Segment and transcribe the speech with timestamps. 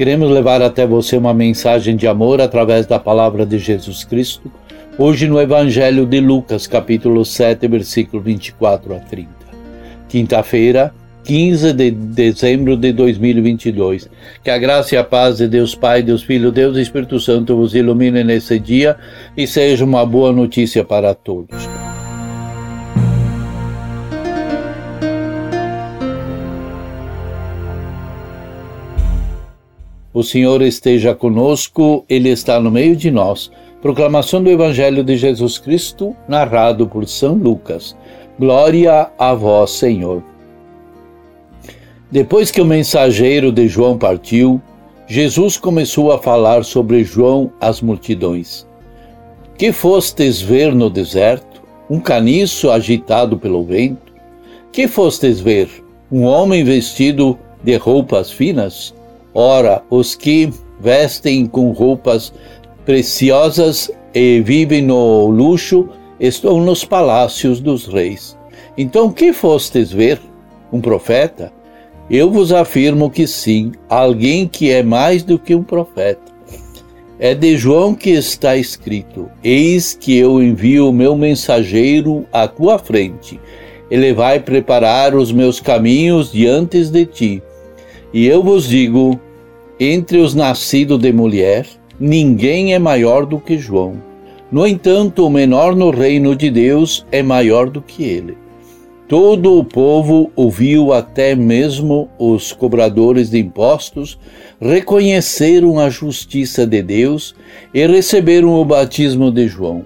[0.00, 4.50] Queremos levar até você uma mensagem de amor através da palavra de Jesus Cristo
[4.96, 9.28] Hoje no Evangelho de Lucas, capítulo 7, versículo 24 a 30.
[10.08, 10.94] Quinta-feira,
[11.24, 14.08] 15 de dezembro de 2022.
[14.42, 17.54] Que a graça e a paz de Deus Pai, Deus Filho, Deus e Espírito Santo
[17.54, 18.96] vos ilumine nesse dia
[19.36, 21.89] e seja uma boa notícia para todos.
[30.12, 33.48] O Senhor esteja conosco, Ele está no meio de nós.
[33.80, 37.96] Proclamação do Evangelho de Jesus Cristo, narrado por São Lucas.
[38.38, 40.22] Glória a vós, Senhor.
[42.10, 44.60] Depois que o mensageiro de João partiu,
[45.06, 48.66] Jesus começou a falar sobre João às multidões.
[49.56, 51.62] Que fostes ver no deserto?
[51.88, 54.12] Um caniço agitado pelo vento?
[54.72, 55.68] Que fostes ver?
[56.10, 58.92] Um homem vestido de roupas finas?
[59.34, 60.50] Ora, os que
[60.80, 62.32] vestem com roupas
[62.84, 65.88] preciosas e vivem no luxo
[66.18, 68.36] estão nos palácios dos reis.
[68.76, 70.20] Então, que fostes ver?
[70.72, 71.52] Um profeta?
[72.10, 76.30] Eu vos afirmo que sim, alguém que é mais do que um profeta.
[77.20, 82.78] É de João que está escrito: Eis que eu envio o meu mensageiro à tua
[82.78, 83.38] frente.
[83.90, 87.42] Ele vai preparar os meus caminhos diante de ti.
[88.12, 89.18] E eu vos digo:
[89.78, 91.66] entre os nascidos de mulher,
[91.98, 93.94] ninguém é maior do que João.
[94.50, 98.36] No entanto, o menor no reino de Deus é maior do que ele.
[99.06, 104.18] Todo o povo ouviu, até mesmo os cobradores de impostos,
[104.60, 107.34] reconheceram a justiça de Deus
[107.74, 109.84] e receberam o batismo de João.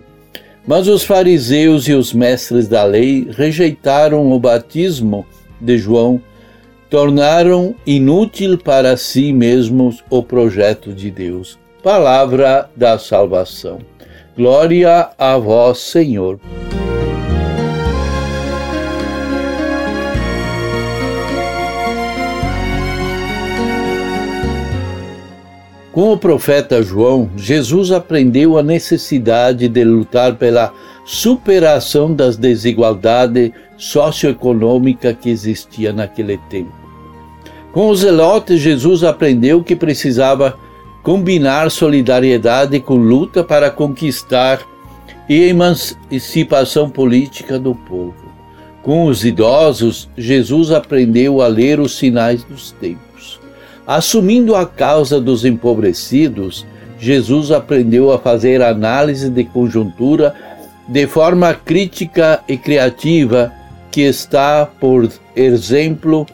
[0.66, 5.26] Mas os fariseus e os mestres da lei rejeitaram o batismo
[5.60, 6.20] de João,
[6.94, 13.81] tornaram inútil para si mesmos o projeto de Deus palavra da salvação.
[14.37, 16.38] Glória a vós, Senhor.
[25.91, 30.72] Com o profeta João, Jesus aprendeu a necessidade de lutar pela
[31.05, 36.84] superação das desigualdades socioeconômicas que existia naquele tempo.
[37.75, 40.57] Com os zelotes, Jesus aprendeu que precisava
[41.03, 44.61] combinar solidariedade com luta para conquistar
[45.29, 48.15] e emancipação política do povo.
[48.81, 53.41] Com os idosos, Jesus aprendeu a ler os sinais dos tempos.
[53.85, 56.65] Assumindo a causa dos empobrecidos,
[56.97, 60.33] Jesus aprendeu a fazer análise de conjuntura
[60.87, 63.53] de forma crítica e criativa,
[63.91, 66.25] que está, por exemplo,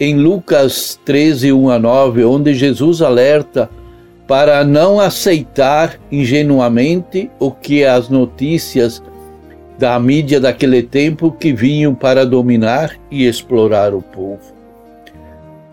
[0.00, 3.68] em Lucas 13, 1 a 9, onde Jesus alerta
[4.26, 9.02] para não aceitar ingenuamente o que as notícias
[9.78, 14.52] da mídia daquele tempo que vinham para dominar e explorar o povo.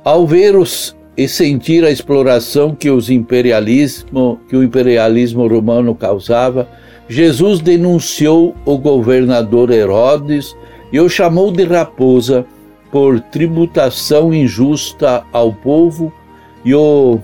[0.04, 6.68] Ao ver os e sentir a exploração que os imperialismo que o imperialismo romano causava,
[7.08, 10.56] Jesus denunciou o governador Herodes
[10.92, 12.46] e o chamou de raposa
[12.96, 16.14] por tributação injusta ao povo
[16.64, 17.20] e o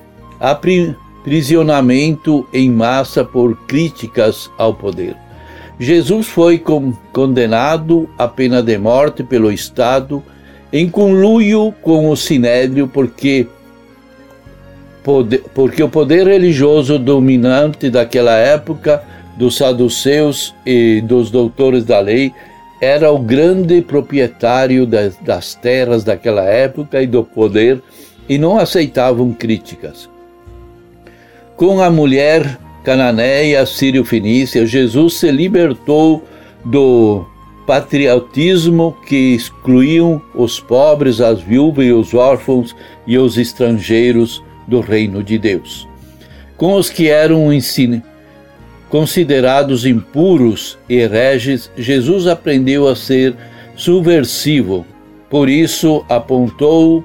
[1.23, 5.15] prisionamento em massa por críticas ao poder.
[5.79, 6.61] Jesus foi
[7.13, 10.21] condenado à pena de morte pelo Estado
[10.73, 13.47] em conluio com o Sinédrio porque
[15.53, 19.01] porque o poder religioso dominante daquela época,
[19.37, 22.33] dos saduceus e dos doutores da lei,
[22.81, 27.79] era o grande proprietário das, das terras daquela época e do poder
[28.27, 30.09] e não aceitavam críticas.
[31.55, 36.23] Com a mulher cananeia sírio-fenícia, Jesus se libertou
[36.65, 37.23] do
[37.67, 42.75] patriotismo que excluíam os pobres, as viúvas e os órfãos
[43.05, 45.87] e os estrangeiros do reino de Deus.
[46.57, 47.53] Com os que eram
[48.91, 53.33] considerados impuros e hereges, Jesus aprendeu a ser
[53.73, 54.85] subversivo.
[55.29, 57.01] Por isso, apontou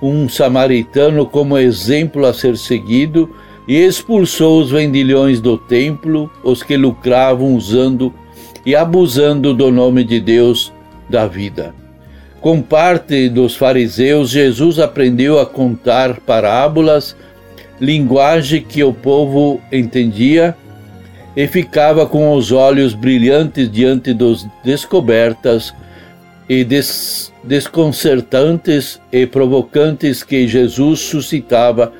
[0.00, 3.30] um samaritano como exemplo a ser seguido
[3.68, 8.14] e expulsou os vendilhões do templo, os que lucravam usando
[8.64, 10.72] e abusando do nome de Deus
[11.08, 11.74] da vida.
[12.40, 17.14] Com parte dos fariseus, Jesus aprendeu a contar parábolas,
[17.78, 20.56] linguagem que o povo entendia,
[21.36, 25.74] e ficava com os olhos brilhantes diante das descobertas
[26.48, 31.92] e des desconcertantes e provocantes que Jesus suscitava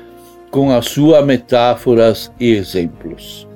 [0.49, 3.47] com as suas metáforas e exemplos.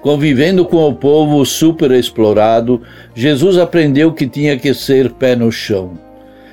[0.00, 2.82] Convivendo com o povo superexplorado,
[3.14, 5.98] Jesus aprendeu que tinha que ser pé no chão,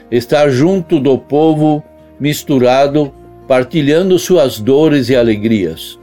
[0.10, 1.84] estar junto do povo
[2.20, 3.14] misturado,
[3.48, 6.00] partilhando suas dores e alegrias.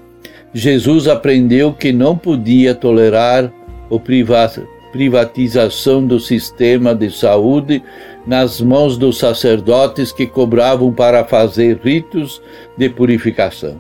[0.54, 3.50] Jesus aprendeu que não podia tolerar
[3.90, 7.82] a privatização do sistema de saúde
[8.26, 12.42] nas mãos dos sacerdotes que cobravam para fazer ritos
[12.76, 13.76] de purificação.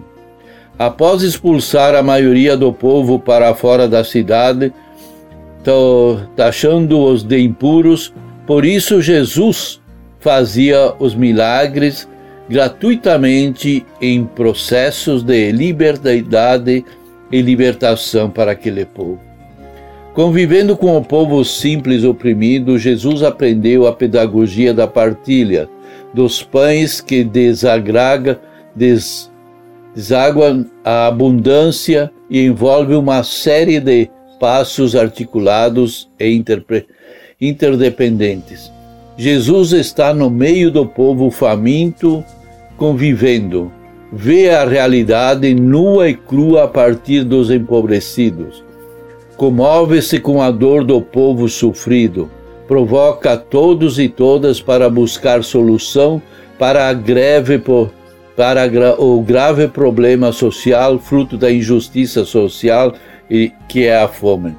[0.78, 4.72] Após expulsar a maioria do povo para fora da cidade,
[6.34, 8.12] taxando-os de impuros,
[8.46, 9.80] por isso Jesus
[10.18, 12.08] fazia os milagres
[12.48, 16.84] gratuitamente em processos de liberdade
[17.30, 19.20] e libertação para aquele povo.
[20.14, 25.68] Convivendo com o povo simples oprimido, Jesus aprendeu a pedagogia da partilha,
[26.12, 28.38] dos pães que desagraga,
[28.76, 29.30] des,
[30.84, 36.44] a abundância e envolve uma série de passos articulados e
[37.40, 38.70] interdependentes.
[39.16, 42.24] Jesus está no meio do povo faminto,
[42.76, 43.70] convivendo,
[44.12, 48.64] vê a realidade nua e crua a partir dos empobrecidos.
[49.36, 52.30] Comove-se com a dor do povo sofrido,
[52.66, 56.22] provoca todos e todas para buscar solução
[56.58, 57.60] para a greve
[58.36, 62.94] para o grave problema social fruto da injustiça social
[63.68, 64.54] que é a fome.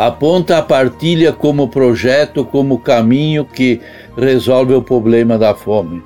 [0.00, 3.82] Aponta a partilha como projeto, como caminho que
[4.16, 6.02] resolve o problema da fome.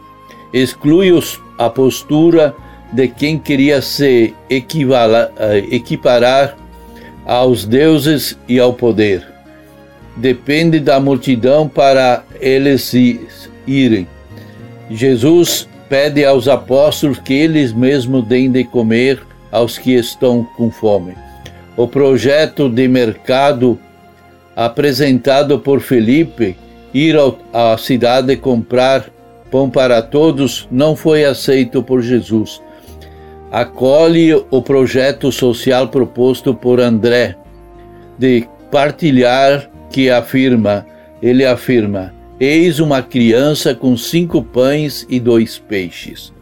[0.52, 2.52] Exclui os, a postura
[2.92, 6.56] de quem queria se eh, equiparar
[7.24, 9.24] aos deuses e ao poder.
[10.16, 12.92] Depende da multidão para eles
[13.64, 14.08] irem.
[14.90, 21.14] Jesus pede aos apóstolos que eles mesmos deem de comer aos que estão com fome.
[21.76, 23.78] O projeto de mercado
[24.54, 26.56] apresentado por Felipe,
[26.92, 27.16] ir
[27.52, 29.10] à cidade comprar
[29.50, 32.62] pão para todos, não foi aceito por Jesus
[33.54, 37.36] acolhe o projeto social proposto por André
[38.18, 40.84] de partilhar que afirma,
[41.22, 46.32] ele afirma, eis uma criança com cinco pães e dois peixes.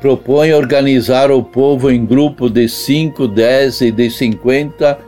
[0.00, 4.98] Propõe organizar o povo em grupo de cinco, dez e de cinquenta.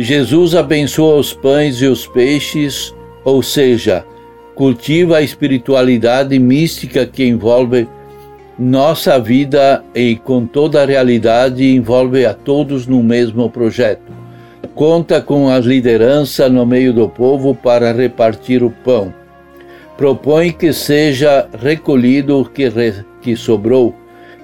[0.00, 4.04] Jesus abençoa os pães e os peixes, ou seja,
[4.54, 7.88] cultiva a espiritualidade mística que envolve
[8.56, 14.12] nossa vida e com toda a realidade envolve a todos no mesmo projeto.
[14.72, 19.12] Conta com a liderança no meio do povo para repartir o pão.
[19.96, 23.92] Propõe que seja recolhido o que, re, que sobrou,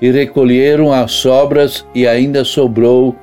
[0.03, 3.15] e recolheram as sobras, e ainda sobrou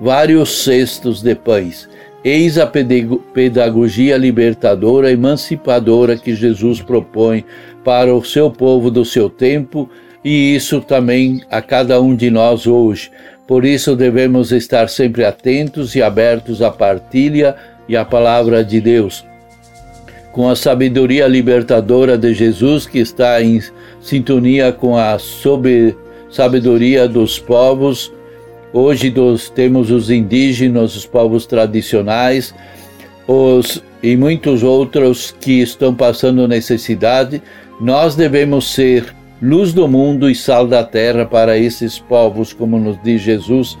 [0.00, 1.88] vários cestos de pães.
[2.24, 7.44] Eis a pedagogia libertadora, emancipadora que Jesus propõe
[7.84, 9.88] para o seu povo do seu tempo
[10.24, 13.10] e isso também a cada um de nós hoje.
[13.46, 17.56] Por isso devemos estar sempre atentos e abertos à partilha
[17.88, 19.24] e à palavra de Deus.
[20.30, 23.60] Com a sabedoria libertadora de Jesus, que está em
[24.00, 25.16] sintonia com a
[26.30, 28.12] sabedoria dos povos,
[28.72, 32.54] hoje dos, temos os indígenas, os povos tradicionais,
[33.26, 37.42] os e muitos outros que estão passando necessidade,
[37.80, 43.00] nós devemos ser luz do mundo e sal da terra para esses povos, como nos
[43.02, 43.78] diz Jesus,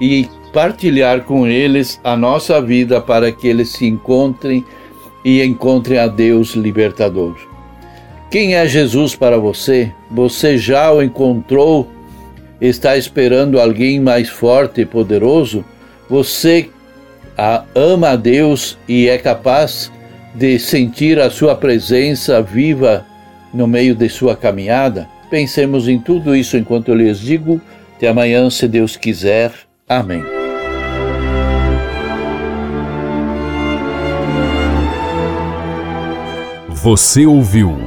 [0.00, 4.64] e partilhar com eles a nossa vida para que eles se encontrem
[5.24, 7.36] e encontrem a Deus libertador.
[8.30, 9.92] Quem é Jesus para você?
[10.10, 11.88] Você já o encontrou?
[12.60, 15.64] Está esperando alguém mais forte e poderoso?
[16.10, 16.68] Você
[17.74, 19.90] ama a Deus e é capaz
[20.34, 23.06] de sentir a sua presença viva
[23.54, 25.08] no meio de sua caminhada?
[25.30, 27.60] Pensemos em tudo isso enquanto eu lhes digo.
[27.96, 29.52] Até amanhã, se Deus quiser.
[29.88, 30.22] Amém.
[36.68, 37.78] Você ouviu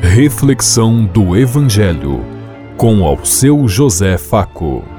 [0.00, 2.35] Reflexão do Evangelho
[2.76, 4.95] com ao seu José Faco.